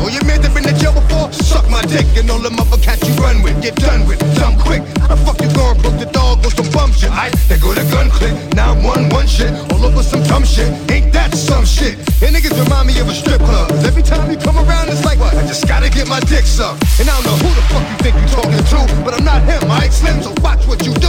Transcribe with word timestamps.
Oh, 0.00 0.08
you 0.08 0.20
made 0.26 0.42
them 0.42 0.56
in 0.56 0.64
jail 0.78 0.92
before? 0.92 1.32
Suck 1.32 1.68
my 1.70 1.82
dick 1.82 2.06
and 2.16 2.30
all 2.30 2.38
the 2.38 2.50
motherfuckers 2.50 2.82
cats 2.82 3.08
you 3.08 3.14
run 3.22 3.42
with. 3.42 3.60
Get 3.62 3.76
done 3.76 4.06
with, 4.06 4.18
dumb 4.36 4.58
quick. 4.58 4.82
How 5.00 5.14
the 5.14 5.16
fuck 5.24 5.40
you 5.40 5.50
going 5.54 5.80
broke 5.80 5.98
the 5.98 6.10
dog 6.10 6.44
or 6.44 6.50
some 6.50 6.70
bum 6.72 6.92
shit? 6.92 7.10
I, 7.10 7.30
they 7.48 7.58
go 7.58 7.74
to 7.74 7.84
gun 7.90 8.10
click, 8.10 8.34
911 8.54 9.26
shit, 9.26 9.52
all 9.72 9.84
over 9.84 10.02
some 10.02 10.22
dumb 10.24 10.44
shit. 10.44 10.68
Ain't 10.90 11.12
that 11.12 11.34
some 11.34 11.64
shit? 11.64 11.96
And 12.22 12.34
niggas 12.34 12.56
remind 12.56 12.88
me 12.88 12.98
of 13.00 13.08
a 13.08 13.14
strip 13.14 13.40
club. 13.40 13.70
Cause 13.70 13.84
every 13.84 14.02
time 14.02 14.30
you 14.30 14.36
come 14.36 14.58
around, 14.58 14.88
it's 14.88 15.04
like, 15.04 15.18
what? 15.18 15.34
I 15.34 15.46
just 15.46 15.66
gotta 15.66 15.90
get 15.90 16.08
my 16.08 16.20
dick 16.20 16.44
sucked. 16.44 16.82
And 17.00 17.08
I 17.08 17.14
don't 17.20 17.26
know 17.28 17.38
who 17.44 17.50
the 17.54 17.64
fuck 17.72 17.84
you 17.90 17.96
think 18.04 18.14
you 18.20 18.26
talking 18.32 18.64
to, 18.72 18.78
but 19.04 19.14
I'm 19.14 19.24
not 19.24 19.42
him, 19.42 19.70
I 19.70 19.84
ain't 19.84 19.92
slim, 19.92 20.22
so 20.22 20.34
watch 20.42 20.66
what 20.66 20.84
you 20.86 20.94
do. 20.94 21.03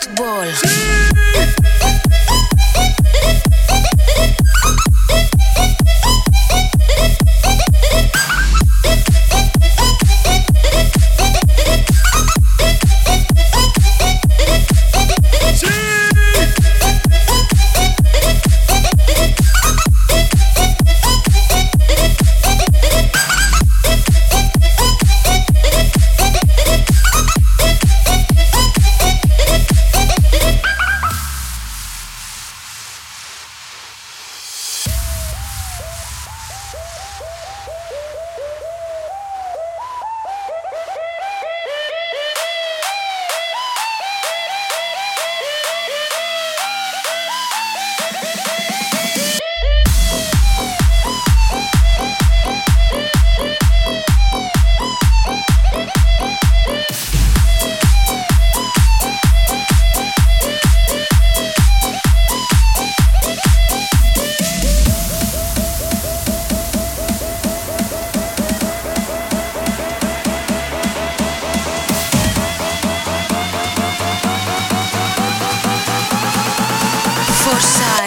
Football. 0.00 0.79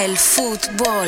el 0.03 0.17
fútbol. 0.17 1.07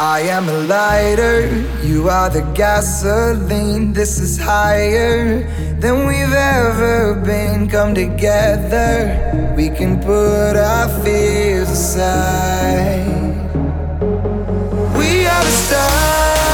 I 0.00 0.20
am 0.20 0.48
a 0.48 0.58
lighter, 0.58 1.48
you 1.82 2.08
are 2.08 2.30
the 2.30 2.42
gasoline. 2.54 3.92
This 3.92 4.20
is 4.20 4.38
higher 4.38 5.42
than 5.80 6.06
we've 6.06 6.32
ever 6.32 7.16
been. 7.16 7.68
Come 7.68 7.96
together, 7.96 9.54
we 9.56 9.70
can 9.70 9.98
put 9.98 10.54
our 10.54 10.88
fears 11.02 11.68
aside. 11.68 13.06
We 14.96 15.26
are 15.26 15.42
the 15.42 15.50
stars 15.66 16.47